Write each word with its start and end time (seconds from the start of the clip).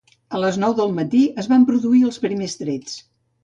A 0.37 0.39
les 0.43 0.57
nou 0.63 0.73
del 0.79 0.95
matí 1.01 1.21
es 1.43 1.51
van 1.53 1.69
produir 1.69 2.03
els 2.11 2.21
primers 2.27 2.61
trets. 2.67 3.01